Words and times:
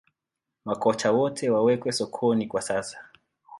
Makocha 0.65 1.11
wote 1.13 1.49
wawekwe 1.49 1.91
sokoni 1.91 2.47
kwa 2.47 2.61
sasa 2.61 2.97